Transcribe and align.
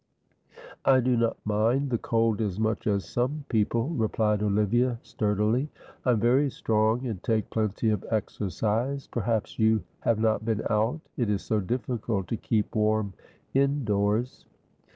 "I 0.83 0.99
do 0.99 1.15
not 1.15 1.37
mind 1.45 1.91
the 1.91 1.99
cold 1.99 2.41
as 2.41 2.59
much 2.59 2.87
as 2.87 3.05
some 3.07 3.45
people," 3.49 3.89
replied 3.89 4.41
Olivia, 4.41 4.97
sturdily. 5.03 5.69
"I 6.03 6.13
am 6.13 6.19
very 6.19 6.49
strong 6.49 7.05
and 7.05 7.21
take 7.21 7.51
plenty 7.51 7.91
of 7.91 8.03
exercise. 8.09 9.05
Perhaps 9.05 9.59
you 9.59 9.83
have 9.99 10.17
not 10.19 10.43
been 10.43 10.63
out; 10.71 11.01
it 11.17 11.29
is 11.29 11.43
so 11.43 11.59
difficult 11.59 12.27
to 12.29 12.35
keep 12.37 12.75
warm 12.75 13.13
indoors." 13.53 14.47